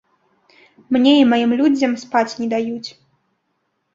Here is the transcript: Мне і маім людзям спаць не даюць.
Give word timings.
Мне 0.95 1.11
і 1.17 1.27
маім 1.33 1.51
людзям 1.59 1.93
спаць 2.03 2.37
не 2.39 2.47
даюць. 2.53 2.89